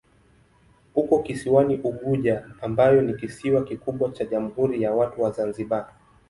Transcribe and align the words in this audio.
Uko 0.95 1.19
kisiwani 1.23 1.75
Unguja 1.83 2.45
ambayo 2.61 3.01
ni 3.01 3.13
kisiwa 3.13 3.63
kikubwa 3.63 4.11
cha 4.11 4.25
Jamhuri 4.25 4.81
ya 4.83 4.91
Watu 4.93 5.21
wa 5.21 5.31
Zanzibar. 5.31 5.93